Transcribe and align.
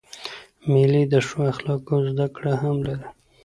مېلې 0.71 1.03
د 1.13 1.15
ښو 1.27 1.39
اخلاقو 1.51 1.95
زدهکړه 2.09 2.53
هم 2.61 2.77
لري. 2.87 3.07